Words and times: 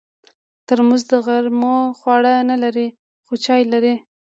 ترموز 0.67 1.01
د 1.11 1.13
غرمو 1.25 1.75
خواړه 1.99 2.33
نه 2.49 2.55
لري، 2.63 2.87
خو 3.25 3.33
چای 3.45 3.63
لري. 3.73 3.95